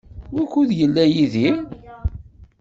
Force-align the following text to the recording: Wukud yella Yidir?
Wukud 0.33 0.69
yella 0.79 1.03
Yidir? 1.13 1.53